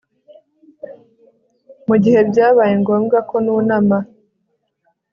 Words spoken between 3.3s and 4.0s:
nunama